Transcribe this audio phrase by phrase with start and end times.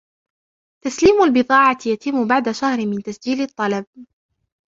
[0.83, 3.85] تسليم البضاعة يتم بعد شهر من تسجيل الطلب.